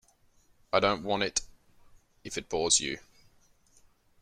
[0.73, 1.43] I don't want to
[2.23, 2.97] if it bores you.